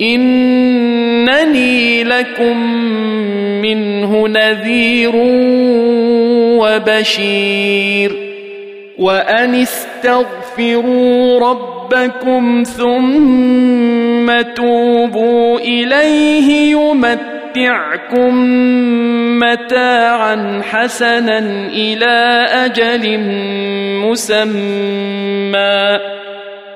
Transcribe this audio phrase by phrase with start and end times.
[0.00, 2.56] إنني لكم
[3.62, 5.12] منه نذير
[6.58, 8.28] وبشير.
[8.98, 18.34] وأن استغفروا ربكم ثم توبوا إليه يمتعكم
[19.38, 23.20] متاعا حسنا إلى أجل
[24.04, 25.98] مسمى.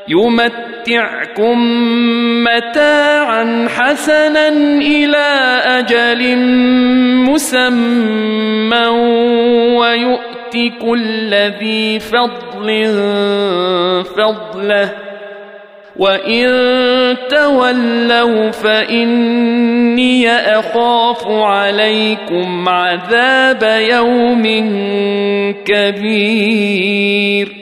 [0.09, 1.59] يمتعكم
[2.45, 6.37] متاعا حسنا إلى أجل
[7.31, 8.87] مسمى
[9.77, 12.87] ويؤت كل ذي فضل
[14.17, 14.93] فضله.
[15.97, 16.49] وإن
[17.29, 24.43] تولوا فإني أخاف عليكم عذاب يوم
[25.65, 27.62] كبير.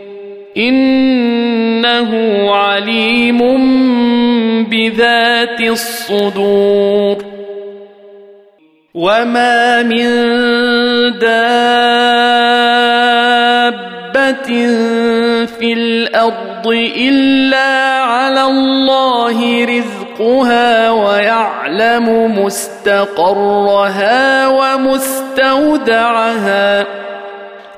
[0.57, 2.11] إنه
[2.55, 3.39] عليم
[4.69, 7.31] بذات الصدور.
[8.93, 10.09] وما من
[11.19, 11.91] دابه
[15.45, 16.67] في الأرض
[16.97, 25.91] الا على الله رزقها ويعلم مستقرها ومستودعها.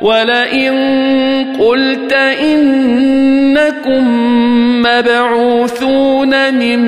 [0.00, 0.74] ولئن
[1.58, 4.04] قلت إنكم
[4.82, 6.80] مبعوثون من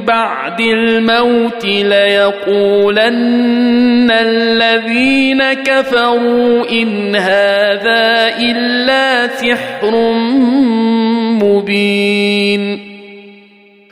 [0.00, 3.18] بعد الموت ليقولن
[4.10, 10.12] الذين كفروا إن هذا إلا سحر
[11.42, 12.87] مبين.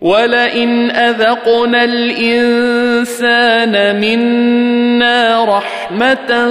[0.00, 3.20] ولئن اذقنا الانسان
[4.00, 6.48] منا رحمه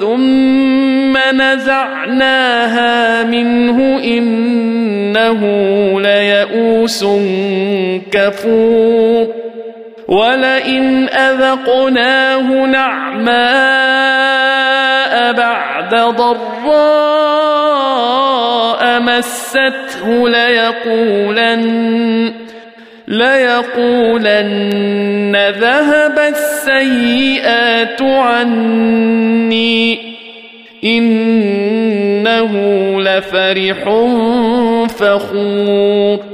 [0.00, 5.40] ثم نزعناها منه انه
[6.00, 7.04] ليئوس
[8.12, 9.26] كفور
[10.08, 14.44] ولئن اذقناه نعماء
[15.32, 16.44] بعد ضراء
[19.00, 21.64] مسته ليقولن
[23.08, 24.56] ليقولن
[25.36, 29.98] ذهب السيئات عني.
[30.84, 32.52] إنه
[33.00, 33.84] لفرح
[34.88, 36.33] فخور.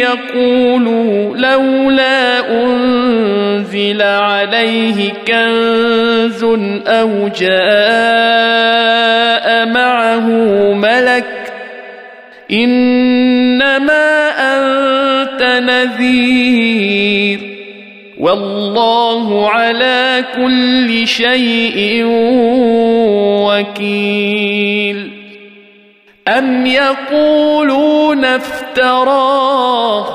[0.00, 6.44] يقولوا لولا أنزل عليه كنز
[6.86, 7.62] أو جاء
[9.66, 10.26] معه
[10.74, 11.24] ملك
[12.52, 17.51] إنما أنت نذير
[18.22, 22.04] والله على كل شيء
[23.42, 25.12] وكيل.
[26.28, 30.06] أم يقولون افتراه؟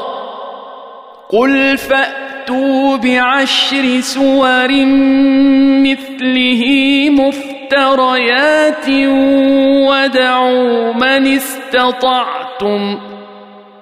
[1.30, 4.86] قل فأتوا بعشر سور
[5.84, 6.64] مثله
[7.10, 8.90] مفتريات
[9.90, 13.07] ودعوا من استطعتم.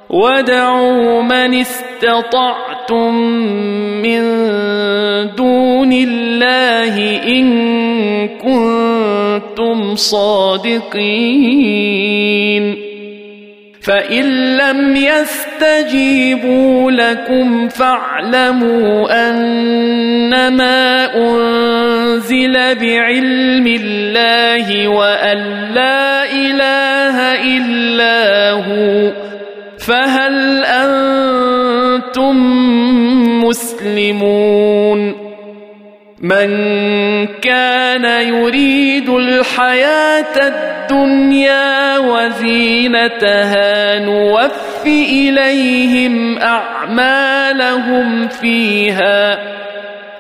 [0.09, 3.15] ودعوا من استطعتم
[4.01, 4.21] من
[5.35, 11.25] دون الله إن كنتم صادقين
[13.81, 25.37] فإن لم يستجيبوا لكم فاعلموا أنما أنزل بعلم الله وأن
[25.73, 27.17] لا إله
[27.57, 29.24] إلا هو
[29.87, 32.35] فهل أنتم
[33.43, 35.25] مسلمون؟
[36.21, 36.49] من
[37.27, 43.65] كان يريد الحياة الدنيا وزينتها
[43.99, 49.54] نوف إليهم أعمالهم فيها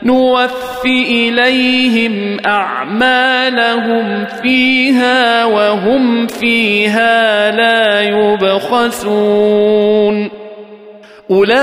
[0.05, 9.65] نوف إليهم أعمالهم فيها وهم فيها لا يبخسون.
[11.31, 11.55] أولئك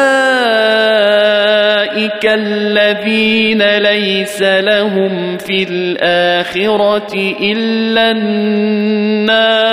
[2.24, 9.72] الذين ليس لهم في الآخرة إلا النار.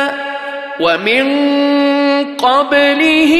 [0.81, 1.25] ومن
[2.35, 3.33] قبله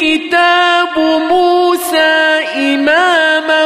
[0.00, 0.94] كتاب
[1.30, 3.64] موسى إماما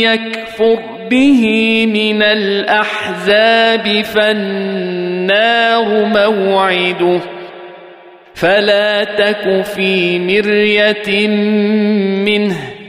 [0.00, 0.78] يكفر
[1.10, 1.42] به
[1.86, 7.20] من الأحزاب فالنار موعده.
[8.34, 11.28] فلا تك في مرية
[12.24, 12.79] منه.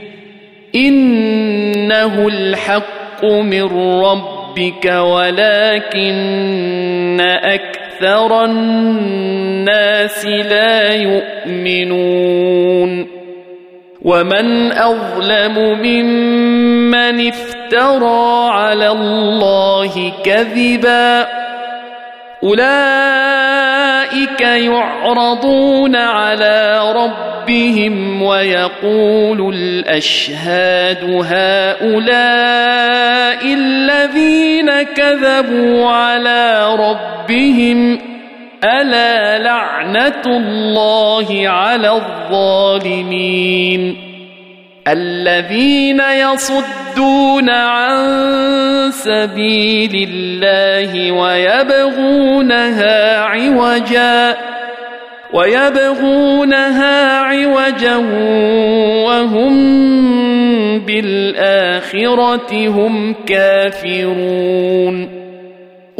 [0.74, 3.62] إنه الحق من
[4.02, 6.12] ربك ولكن
[7.42, 12.42] أكثر الناس لا يؤمنون.
[14.02, 21.26] ومن أظلم ممن افترى على الله كذبا
[22.44, 32.34] أولئك يعرضون على ربهم ويقول الأشهاد هؤلاء
[33.54, 37.98] الذين كذبوا على ربهم
[38.64, 43.32] ألا لعنة الله على الظالمين
[44.88, 48.00] الذين يصدون عن
[48.90, 52.60] سبيل الله ويبغونها
[53.20, 54.36] عوجا
[55.32, 57.96] ويبغونها عوجا
[59.06, 59.52] وهم
[60.78, 65.21] بالآخرة هم كافرون.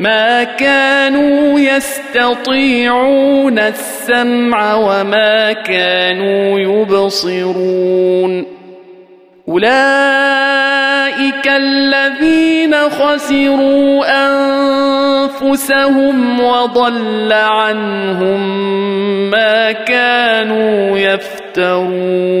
[0.00, 8.46] ما كانوا يستطيعون السمع وما كانوا يبصرون.
[9.48, 14.04] أولئك الذين خسروا
[15.28, 18.40] أنفسهم وضل عنهم
[19.30, 22.40] ما كانوا يفترون.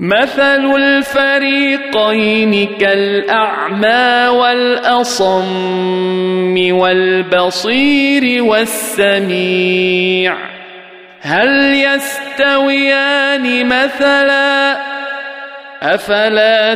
[0.00, 5.78] مثل الفريقين كالأعمى والأصم
[6.72, 10.36] والبصير والسميع.
[11.20, 14.76] هل يستويان مثلا؟
[15.82, 16.74] أفلا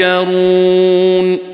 [0.00, 1.53] تذكرون؟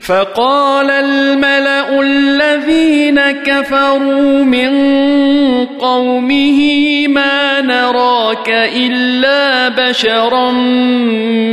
[0.00, 4.70] فقال الملأ الذين كفروا من
[5.66, 10.50] قومه ما نراك إلا بشرا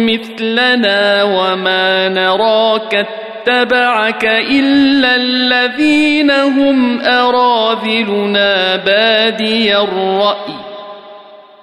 [0.10, 3.08] مثلنا وما نراك
[3.48, 10.56] اتبعك إلا الذين هم أراذلنا بادي الرأي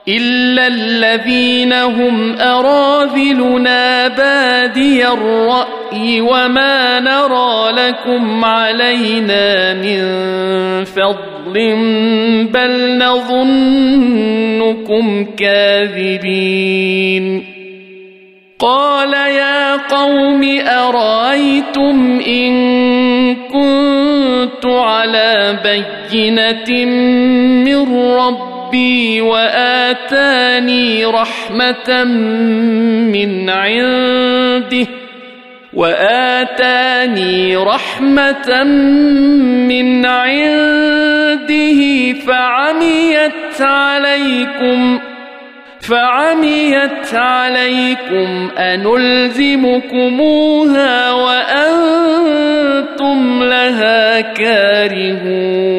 [0.08, 5.81] إلا الذين هم أراذلنا بادي الرأي
[6.20, 10.00] وما نرى لكم علينا من
[10.84, 11.54] فضل
[12.52, 14.24] بل نظنكم
[15.36, 16.72] كاذبين.
[18.58, 22.52] قال يا قوم أرأيتم إن
[23.34, 26.84] كنت على بينة
[27.64, 32.04] من ربي ربي وآتاني رحمة
[33.12, 34.86] من عنده؟
[35.74, 38.64] وآتاني رحمة
[39.68, 41.82] من عنده
[42.26, 45.00] فعميت عليكم
[45.80, 49.92] فعميت عليكم أنلزمكموها
[51.12, 52.22] وأنتم
[53.42, 55.72] لها كارهون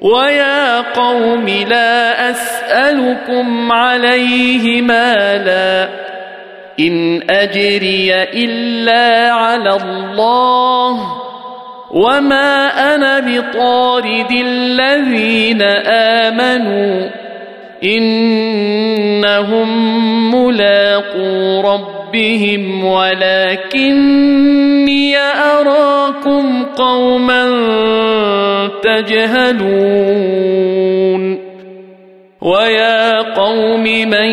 [0.00, 5.88] ويا قوم لا أسألكم عليه مالا
[6.80, 11.26] إن أجري إلا على الله
[11.90, 15.62] وما أنا بطارد الذين
[16.22, 17.10] آمنوا
[17.84, 19.68] إنهم
[20.34, 24.36] ملاقو ربهم ولكني
[25.16, 27.46] أراكم قوما
[28.82, 30.26] تجهلون
[32.42, 34.32] ويا قوم من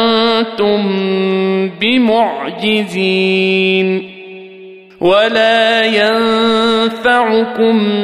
[0.61, 1.69] أنتم
[2.61, 3.87] بمعجزين
[5.01, 7.25] ولا ينفعكم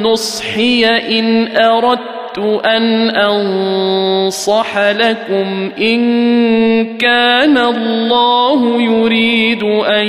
[0.04, 10.08] نصحي ان اردت ان انصح لكم ان كان الله يريد ان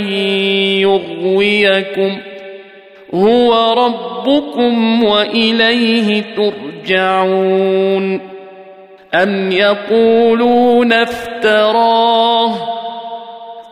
[0.82, 2.18] يغويكم
[3.14, 8.20] هو ربكم واليه ترجعون
[9.14, 12.54] ام يقولون افتراه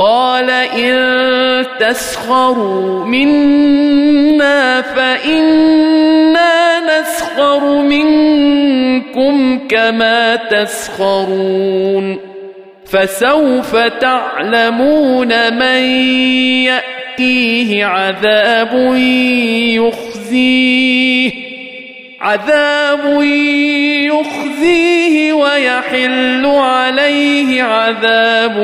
[0.00, 12.18] قال إن تسخروا منا فإنا نسخر منكم كما تسخرون
[12.86, 15.84] فسوف تعلمون من
[16.64, 18.94] يأتيه عذاب
[19.76, 21.49] يخزيه
[22.20, 23.22] عذاب
[24.12, 28.58] يخزيه ويحل عليه عذاب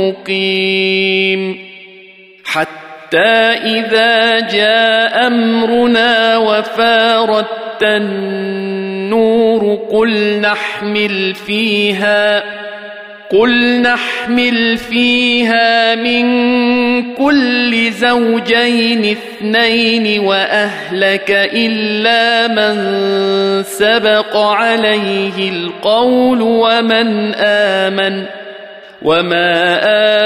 [0.00, 1.58] مقيم.
[2.44, 3.18] حتى
[3.64, 12.44] إذا جاء أمرنا وفارت النور قل نحمل فيها
[13.34, 16.24] قل نحمل فيها من
[17.14, 22.74] كل زوجين اثنين واهلك الا من
[23.62, 28.24] سبق عليه القول ومن امن
[29.02, 29.80] وما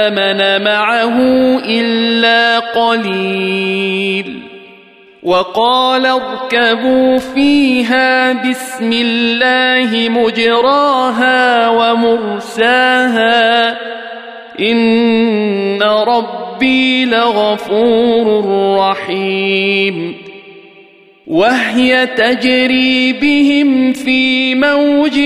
[0.09, 1.19] امن معه
[1.65, 4.48] الا قليل
[5.29, 13.29] وقال اركبوا فيها بسم الله مجراها ومرساها
[14.61, 18.45] إن ربي لغفور
[18.79, 20.15] رحيم
[21.27, 25.19] وهي تجري بهم في موج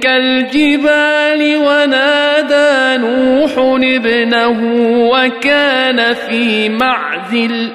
[0.00, 3.52] كالجبال ونادى نوح
[3.82, 4.58] ابنه
[5.10, 7.70] وكان في معزل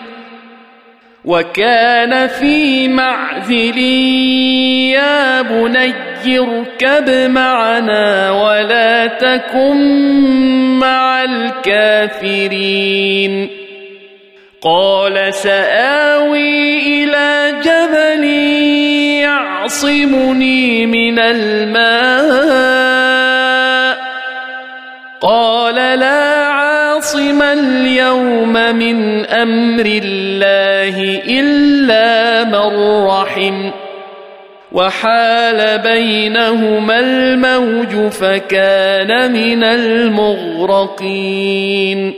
[1.26, 3.78] وكان في معزل
[4.92, 5.94] يا بني
[6.28, 9.78] اركب معنا ولا تكن
[10.80, 12.94] مع الكافرين.
[14.62, 18.24] قال سآوي إلى جبل
[19.24, 21.84] يعصمني من الماء.
[25.22, 30.63] قال لا عاصم اليوم من أمر الله.
[31.40, 33.72] إلا من رحم
[34.72, 39.64] وحال بينهما الموج فكان من
[40.74, 42.14] المغرقين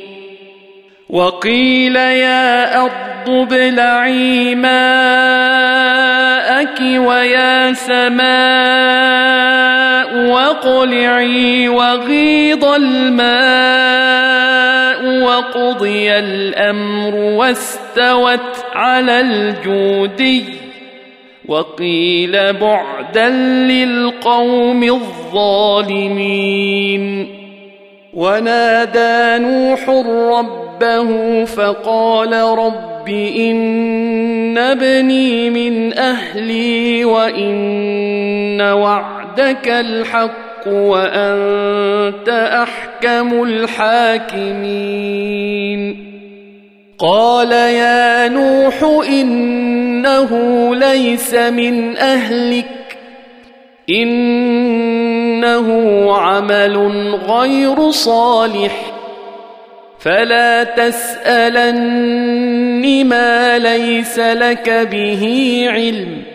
[1.09, 2.91] وقيل يا أرض
[3.29, 4.79] ابلعي ماءك
[6.81, 8.25] ويا سماء
[10.17, 14.64] واقلعي وغيض الماء
[15.07, 20.43] وقضي الأمر واستوت على الجودي
[21.47, 23.29] وقيل بعدا
[23.69, 26.25] للقوم الظالمين.
[28.13, 29.89] ونادى نوح
[30.37, 40.54] ربه فقال رب إن ابني من أهلي وإن وعدك الحق.
[40.67, 44.55] وأنت أحكم الحاكمين.
[46.99, 50.31] قال يا نوح إنه
[50.75, 52.97] ليس من أهلك
[53.89, 55.67] إنه
[56.17, 56.77] عمل
[57.27, 58.81] غير صالح
[59.99, 62.25] فلا تسالن
[63.05, 65.23] ما ليس لك به
[65.69, 66.34] علم.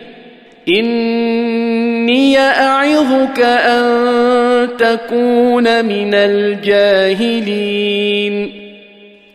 [0.69, 7.71] إني أعظك أن تكون من الجاهلين.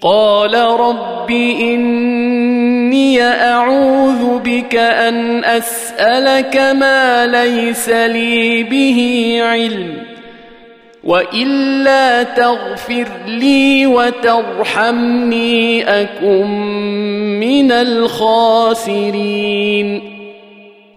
[0.00, 9.94] قال رب إني أعوذ بك أن أسألك ما ليس لي به علم
[11.04, 16.46] وإلا تغفر لي وترحمني أكن
[17.40, 18.96] من الخاسرين.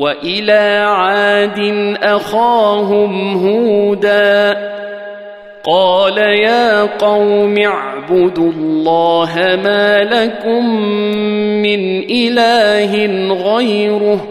[0.00, 1.58] وإلى عاد
[2.02, 4.56] أخاهم هودا
[5.64, 9.32] قال يا قوم اعبدوا الله
[9.64, 10.80] ما لكم
[11.62, 14.28] من إله غيره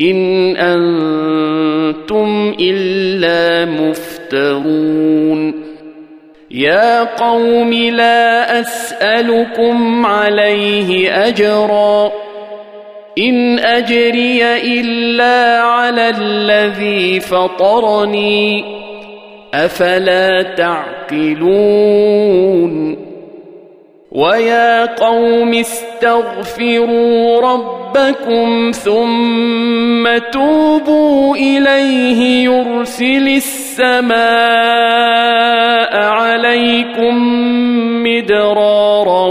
[0.00, 5.54] إن أنتم إلا مفترون
[6.50, 12.12] يا قوم لا أسألكم عليه أجرا
[13.18, 14.44] إن أجري
[14.80, 18.64] إلا على الذي فطرني.
[19.54, 22.30] أفلا تعقلون؟
[24.12, 34.20] ويا قوم استغفروا ربكم ثم توبوا إليه يرسل السماء
[36.02, 37.14] عليكم
[38.02, 39.26] مدرارا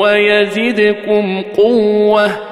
[0.00, 2.51] ويزدكم قوة.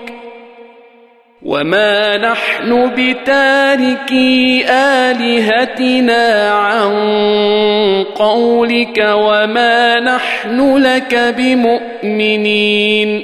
[1.45, 6.93] وما نحن بتاركي آلهتنا عن
[8.15, 13.23] قولك وما نحن لك بمؤمنين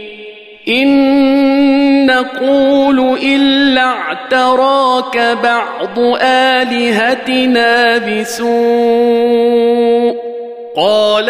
[0.68, 9.48] إن نقول إلا اعتراك بعض آلهتنا بسوء
[10.76, 11.30] قال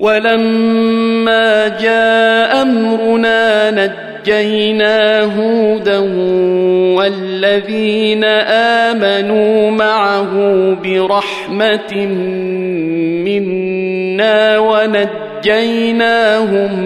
[0.00, 5.98] ولما جاء أمرنا نجينا هودا
[6.96, 8.24] والذين
[8.84, 10.32] آمنوا معه
[10.84, 12.06] برحمة
[13.24, 14.58] منا
[15.38, 16.80] ونجيناهم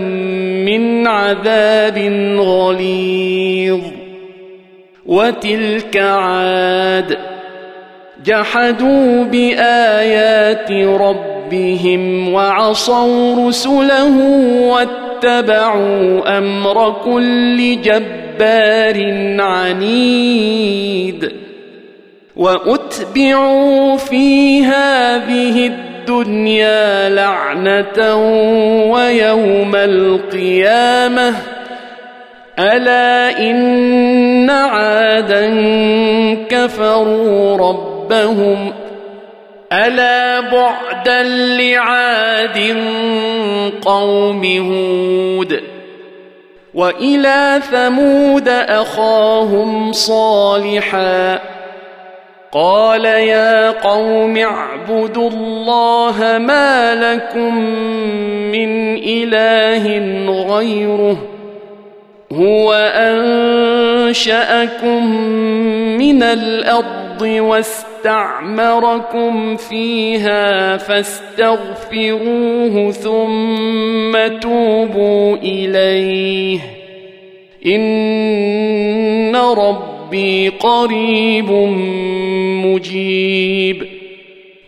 [0.64, 1.98] من عذاب
[2.38, 3.80] غليظ.
[5.06, 7.18] وتلك عاد
[8.24, 11.31] جحدوا بآيات ربهم
[12.32, 14.16] وعصوا رسله
[14.60, 18.96] واتبعوا أمر كل جبار
[19.40, 21.32] عنيد
[22.36, 28.16] وأتبعوا في هذه الدنيا لعنة
[28.92, 31.34] ويوم القيامة
[32.58, 35.46] ألا إن عادا
[36.48, 38.72] كفروا ربهم
[39.72, 41.22] ألا بعدا
[41.58, 42.76] لعاد
[43.82, 45.60] قوم هود
[46.74, 51.38] وإلى ثمود أخاهم صالحا
[52.52, 57.56] قال يا قوم اعبدوا الله ما لكم
[58.52, 59.98] من إله
[60.56, 61.16] غيره
[62.32, 62.72] هو
[64.14, 65.16] أنشأكم
[65.98, 66.22] من
[67.24, 76.58] الأرض واستقروا استعمركم فيها فاستغفروه ثم توبوا إليه.
[77.66, 81.50] إن ربي قريب
[82.64, 83.86] مجيب.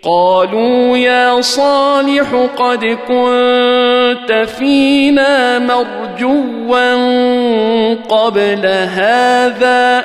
[0.02, 6.94] قالوا يا صالح قد كنت فينا مرجوا
[7.94, 10.04] قبل هذا.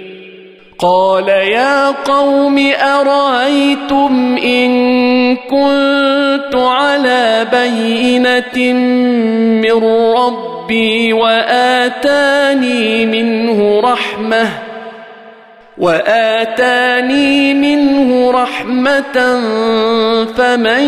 [0.81, 4.71] قال يا قوم أرأيتم إن
[5.35, 8.73] كنت على بينة
[9.61, 9.83] من
[10.17, 14.49] ربي وآتاني منه رحمة
[15.77, 19.39] وآتاني منه رحمة
[20.37, 20.83] فمن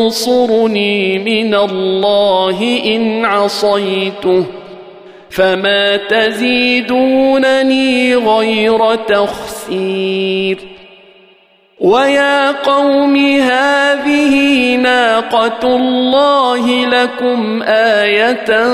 [0.00, 4.59] ينصرني من الله إن عصيته
[5.30, 7.34] فما تزيدونني
[8.14, 10.58] غير تخسير
[11.80, 18.68] ويا قوم هذه ناقة الله لكم آية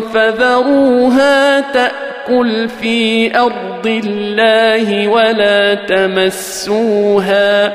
[0.00, 7.72] فذروها تأكل في أرض الله ولا تمسوها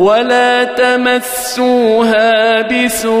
[0.00, 3.20] ولا تمسوها بسوء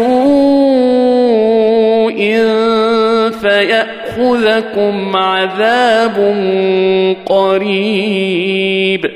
[3.40, 6.16] فيأخذكم عذاب
[7.26, 9.10] قريب.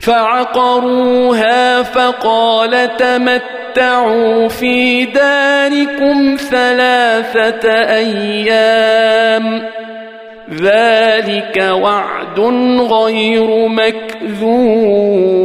[0.00, 9.62] فعقروها فقال تمتعوا في داركم ثلاثة أيام.
[10.60, 12.40] ذلك وعد
[12.92, 15.44] غير مكذوب.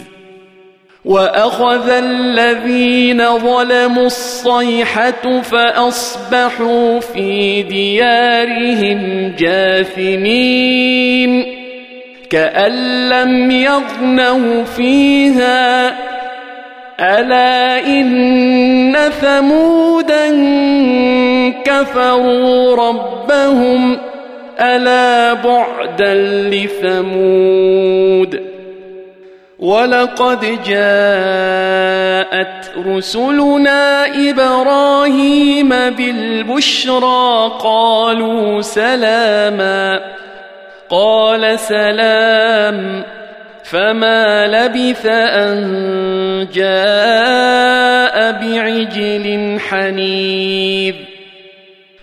[1.05, 11.45] وأخذ الذين ظلموا الصيحة فأصبحوا في ديارهم جاثمين
[12.29, 15.89] كأن لم يغنوا فيها
[16.99, 20.29] ألا إن ثمودا
[21.63, 23.97] كفروا ربهم
[24.59, 26.13] ألا بعدا
[26.49, 28.50] لثمود
[29.61, 31.51] ولقد جاءت
[32.87, 40.01] رسلنا إبراهيم بالبشرى قالوا سلاما
[40.89, 43.03] قال سلام
[43.63, 50.95] فما لبث ان جاء بعجل حنيذ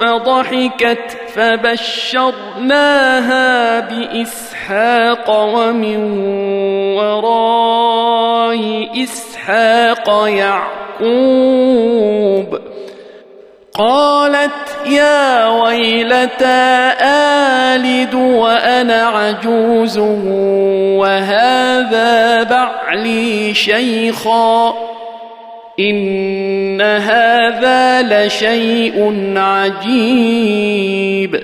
[0.00, 2.80] فضحكت فبشرناها
[3.80, 6.22] بإسحاق ومن
[6.96, 10.28] وراء إسحاق
[11.00, 11.80] يعقوب
[13.74, 19.98] قالت يا ويلتى آلد وأنا عجوز
[20.98, 24.89] وهذا بعلي شيخا
[25.80, 31.40] إن هذا لشيء عجيب.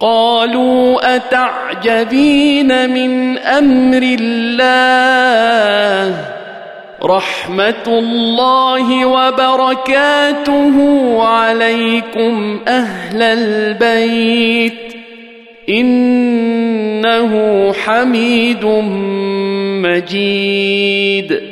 [0.00, 6.16] قالوا أتعجبين من أمر الله؟
[7.02, 10.76] رحمة الله وبركاته
[11.22, 14.72] عليكم أهل البيت.
[15.68, 17.32] إنه
[17.72, 18.64] حميد
[19.82, 21.51] مجيد.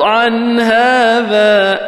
[0.00, 1.80] عن هذا.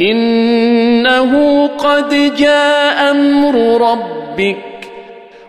[0.00, 4.56] إنه قد جاء أمر ربك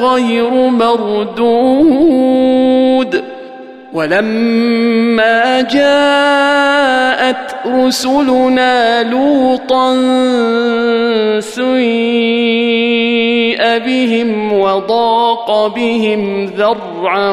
[0.00, 2.16] غير مردود.
[3.92, 9.94] ولما جاءت رسلنا لوطا
[11.40, 12.86] سيء
[13.78, 17.30] بهم وضاق بهم ذرعا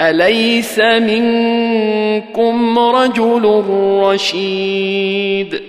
[0.00, 3.64] أليس منكم رجل
[4.02, 5.62] رشيد؟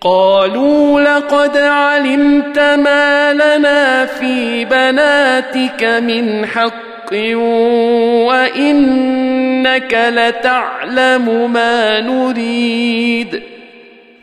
[0.00, 7.12] قالوا لقد علمت ما لنا في بناتك من حق
[8.28, 13.53] وإنك لتعلم ما نريد.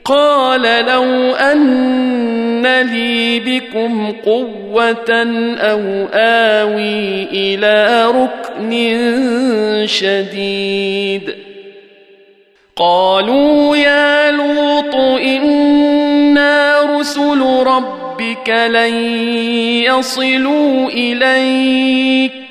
[0.06, 5.12] قال لو أن لي بكم قوة
[5.58, 8.72] أو آوي إلى ركن
[9.88, 11.36] شديد.
[12.76, 18.94] قالوا يا لوط إنا رسل ربك لن
[19.84, 22.51] يصلوا إليك.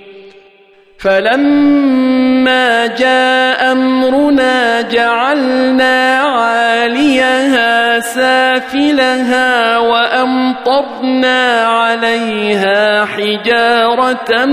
[1.01, 14.45] فلما جاء أمرنا جعلنا عاليها سافلها وأمطرنا عليها حجارة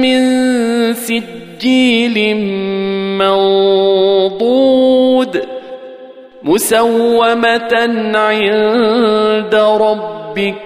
[0.00, 0.20] من
[0.94, 2.36] سجيل
[3.18, 4.46] منضود
[6.42, 7.72] مسومة
[8.14, 10.65] عند ربك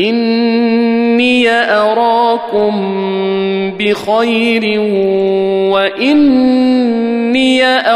[0.00, 2.74] إني أراكم
[3.78, 4.62] بخير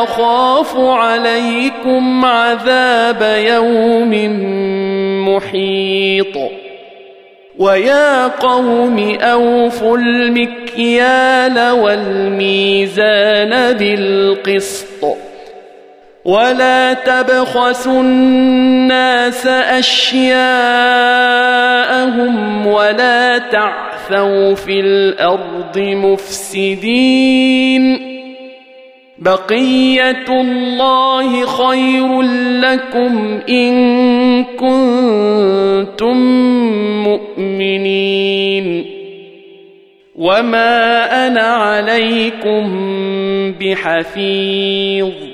[0.02, 4.12] أخاف عليكم عليكم عذاب يوم
[5.28, 6.36] محيط.
[7.58, 15.04] ويا قوم أوفوا المكيال والميزان بالقسط.
[16.24, 20.36] ولا تبخسوا الناس أشياءهم
[22.66, 27.34] ولا تعثوا في الأرض مفسدين
[29.18, 32.22] بقية الله خير
[32.60, 36.16] لكم إن كنتم
[37.04, 38.84] مؤمنين
[40.16, 42.64] وما أنا عليكم
[43.60, 45.33] بحفيظ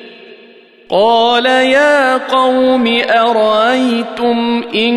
[0.91, 4.95] قال يا قوم أرأيتم إن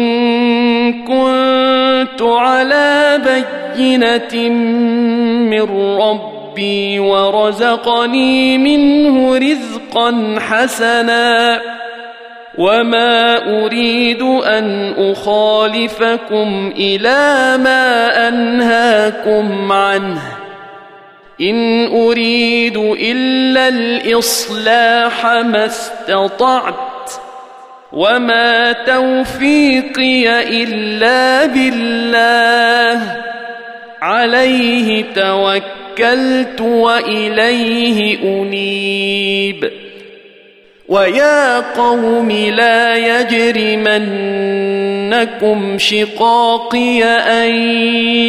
[1.05, 4.49] كنت على بينة
[5.51, 11.61] من ربي ورزقني منه رزقا حسنا
[12.59, 20.44] وما أريد أن أخالفكم إلى ما أنهاكم عنه
[21.41, 27.11] إن أريد إلا الإصلاح ما استطعت
[27.93, 33.17] وما توفيقي إلا بالله
[34.03, 39.71] عليه توكلت وإليه أنيب
[40.89, 44.39] ويا قوم لا يجرمنكم
[45.79, 47.55] شقاقي أن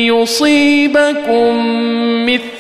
[0.05, 1.65] يصيبكم
[2.25, 2.54] مثل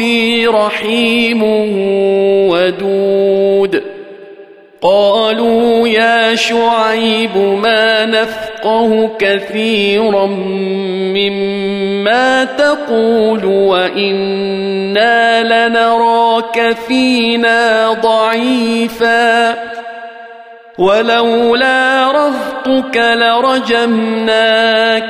[0.00, 1.42] ربي رحيم
[2.50, 3.82] ودود.
[4.82, 10.26] قالوا يا شعيب ما نفقه كثيرا
[11.16, 19.54] مما تقول وإنا لنراك فينا ضعيفا.
[20.78, 25.04] ولولا رهطك لرجمناك.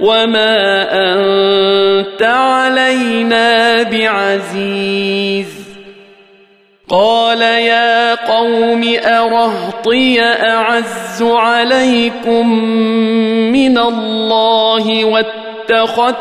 [0.00, 2.22] وما أنت
[2.94, 5.64] علينا بعزيز.
[6.88, 12.64] قال يا قوم أرهطي أعز عليكم
[13.52, 16.16] من الله واتخذتموه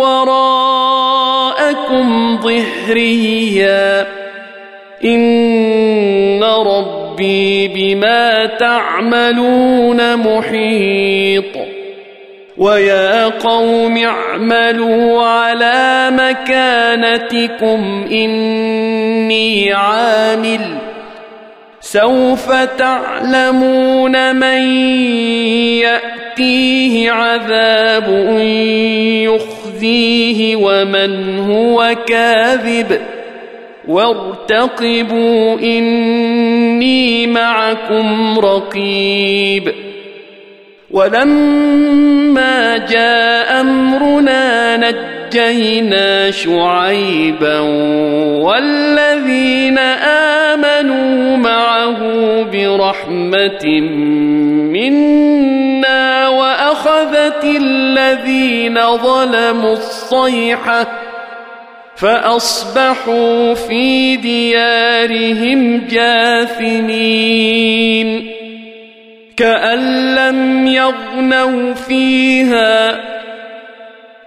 [0.00, 1.18] وراءكم
[2.40, 4.06] ظهريا.
[5.04, 11.75] إن ربي بما تعملون محيط.
[12.58, 20.60] ويا قوم اعملوا على مكانتكم إني عامل.
[21.80, 24.62] سوف تعلمون من
[25.78, 28.08] يأتيه عذاب
[29.22, 33.00] يخزيه ومن هو كاذب.
[33.88, 39.72] وارتقبوا إني معكم رقيب.
[40.90, 47.58] ولما جاء أمرنا نجينا شعيبا
[48.40, 49.78] والذين
[50.48, 51.98] آمنوا معه
[52.42, 53.80] برحمة
[54.70, 60.86] منا وأخذت الذين ظلموا الصيحة
[61.96, 67.26] فأصبحوا في ديارهم جاثمين.
[69.36, 73.00] كأن لم يغنوا فيها.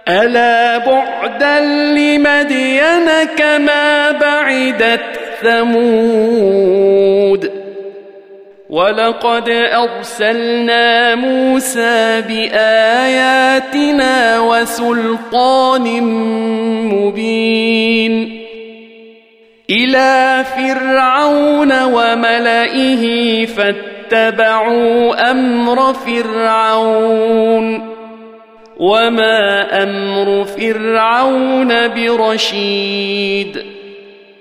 [0.08, 1.60] ألا بعدا
[1.94, 5.00] لمدين كما بعدت
[5.42, 6.90] ثمود.
[8.70, 13.70] ولقد أرسلنا موسى بآياتنا
[14.40, 16.02] وسلطان
[16.92, 18.40] مبين.
[19.70, 23.46] إلى فرعون وملئه
[24.10, 27.90] فاتبعوا أمر فرعون
[28.76, 33.62] وما أمر فرعون برشيد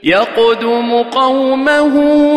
[0.03, 1.93] يقدم قومه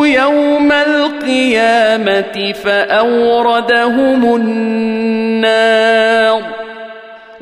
[0.07, 6.43] يوم القيامة فأوردهم النار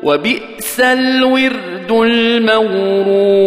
[0.03, 3.41] وبئس الورد المورود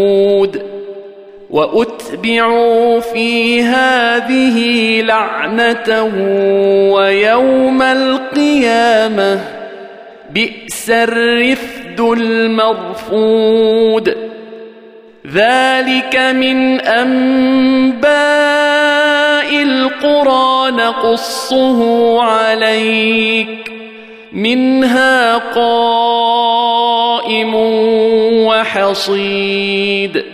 [1.54, 6.02] وأتبعوا في هذه لعنة
[6.94, 9.40] ويوم القيامة
[10.30, 13.34] بئس الرفد المرفود.
[15.32, 18.12] ذلك من أنباء
[19.62, 23.72] القرى نقصه عليك
[24.32, 26.34] منها قائم
[28.46, 30.33] وحصيد.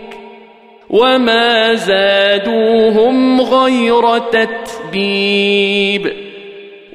[0.91, 6.11] وما زادوهم غير تتبيب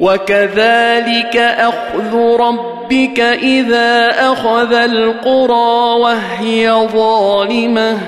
[0.01, 7.99] وكذلك اخذ ربك اذا اخذ القرى وهي ظالمه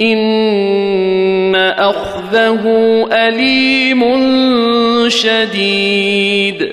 [0.00, 2.62] ان اخذه
[3.12, 4.04] اليم
[5.08, 6.72] شديد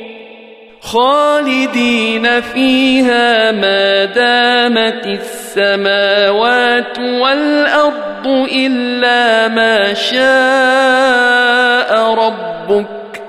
[0.91, 10.23] خالدين فيها ما دامت السماوات والأرض إلا ما شاء
[12.13, 13.21] ربك.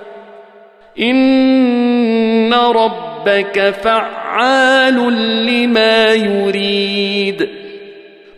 [1.00, 4.94] إن ربك فعال
[5.46, 7.61] لما يريد.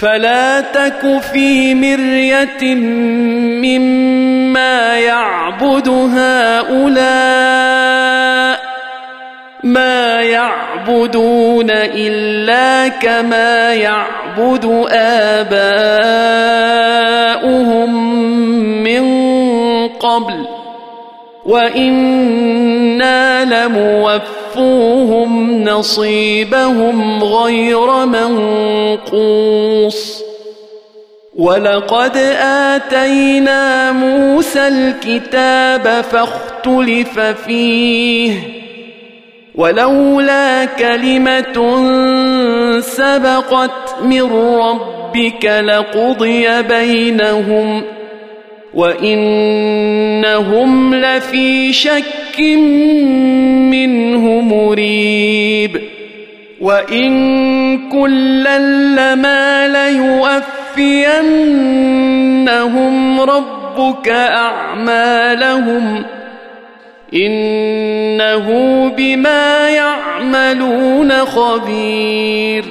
[0.00, 2.74] فلا تك في مرية
[3.64, 7.40] مما يعبد هؤلاء
[9.64, 16.34] ما يعبدون إلا كما يعبد آباؤهم
[18.82, 19.04] من
[19.88, 20.59] قبل
[21.50, 25.30] وأنا لموفوهم
[25.64, 29.50] نصيبهم غير منقوص
[31.36, 38.32] ولقد اتينا موسى الكتاب فاختلف فيه
[39.54, 41.80] ولولا كلمه
[42.80, 47.82] سبقت من ربك لقضي بينهم
[48.74, 50.64] وانهم
[50.94, 52.40] لفي شك
[53.70, 55.80] منه مريب
[56.60, 59.68] وان كلا لما
[60.76, 61.20] ليوفينهم
[63.20, 66.04] ربك اعمالهم
[67.14, 68.48] انه
[68.96, 72.64] بما يعملون خبير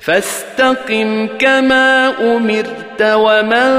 [0.00, 3.70] فاستقم كما امرت ومن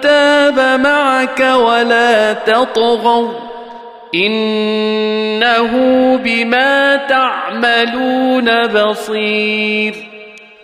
[0.00, 3.28] تاب معك ولا تطغوا
[4.14, 5.70] إنه
[6.24, 10.10] بما تعملون بصير.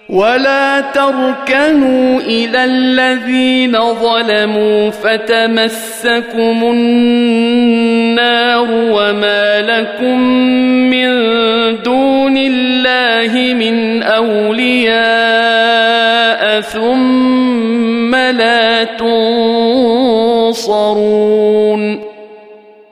[0.08, 8.16] ولا تركنوا إلى الذين ظلموا فتمسكم النار
[8.70, 10.20] وما لكم
[10.90, 11.08] من
[11.82, 14.96] دون الله من أولياء
[16.60, 17.55] ثم
[18.16, 20.16] لا تنصرون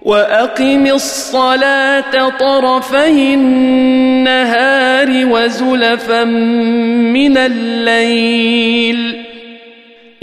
[0.02, 9.24] واقم الصلاه طرفي النهار وزلفا من الليل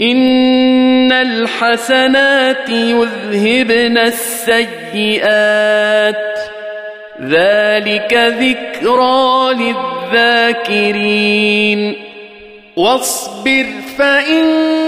[0.00, 5.22] ان الحسنات يذهبن السيئات
[7.22, 9.54] ذلك ذكرى
[10.12, 11.94] للذاكرين
[12.76, 13.66] واصبر
[13.98, 14.81] فان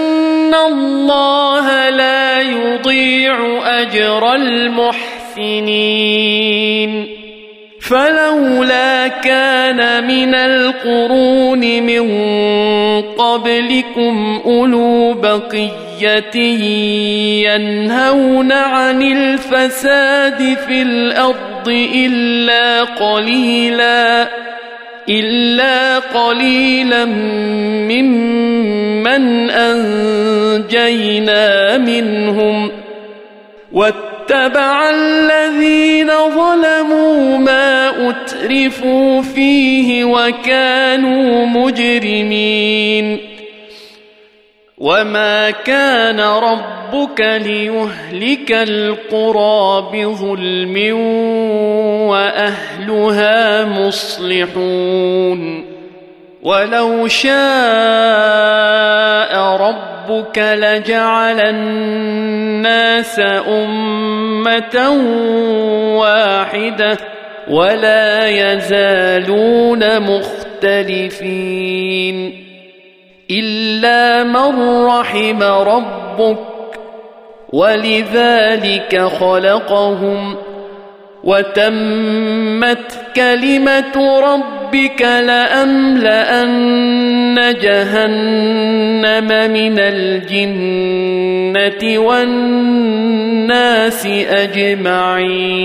[0.55, 5.85] الله لا يضيع اجر المحسنين
[7.81, 12.13] فلولا كان من القرون من
[13.03, 15.75] قبلكم اولو بقيه
[17.47, 24.29] ينهون عن الفساد في الأرض الا قليلا
[25.09, 27.05] إلا قليلا
[27.85, 31.39] ممن أنجينا
[31.79, 32.71] منهم
[33.73, 43.34] واتبع الذين ظلموا ما أترفوا فيه وكانوا مجرمين
[44.79, 50.97] وما كان ربك ليهلك القرى بظلم
[52.09, 55.65] واهلها مصلحون
[56.43, 57.35] ولو شاء
[59.57, 64.91] ربك لجعل الناس امه
[65.99, 66.99] واحدة
[67.49, 71.15] ولا يزالون مختلفين
[73.39, 76.39] إلا من رحم ربك
[77.53, 80.37] ولذلك خلقهم
[81.25, 86.35] وتمت كلمة ربك لأملأن
[87.63, 91.19] جهنم من الجنة
[91.99, 93.57] والناس
[94.31, 95.65] أجمعين.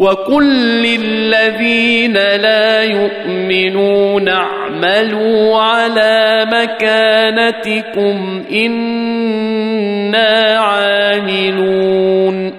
[0.00, 0.44] وقل
[0.82, 12.52] للذين لا يؤمنون اعملوا على مكانتكم إنا عاملون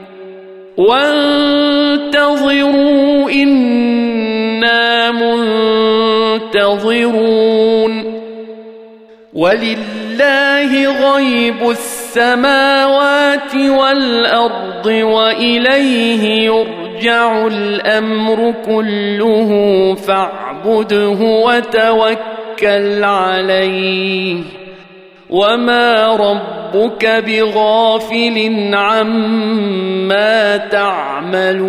[0.77, 2.11] وانتظروا
[3.31, 5.11] إنا
[6.51, 8.21] منتظرون
[9.33, 19.49] ولله غيب السماوات والأرض وإليه يرجع يرجع الأمر كله
[19.95, 24.37] فاعبده وتوكل عليه.
[25.29, 31.61] وما ربك بغافل عما تعملون.